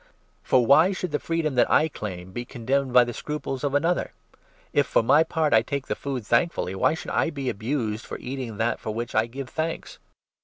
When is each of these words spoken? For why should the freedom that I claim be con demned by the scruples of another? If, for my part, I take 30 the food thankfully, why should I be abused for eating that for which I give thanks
For 0.41 0.65
why 0.65 0.93
should 0.93 1.11
the 1.11 1.19
freedom 1.19 1.53
that 1.53 1.69
I 1.69 1.87
claim 1.87 2.31
be 2.31 2.43
con 2.43 2.65
demned 2.65 2.91
by 2.91 3.03
the 3.03 3.13
scruples 3.13 3.63
of 3.63 3.75
another? 3.75 4.13
If, 4.73 4.87
for 4.87 5.03
my 5.03 5.23
part, 5.23 5.53
I 5.53 5.61
take 5.61 5.85
30 5.85 5.87
the 5.89 5.95
food 6.01 6.25
thankfully, 6.25 6.73
why 6.73 6.95
should 6.95 7.11
I 7.11 7.29
be 7.29 7.49
abused 7.49 8.07
for 8.07 8.17
eating 8.17 8.57
that 8.57 8.79
for 8.79 8.95
which 8.95 9.13
I 9.13 9.27
give 9.27 9.49
thanks 9.49 9.99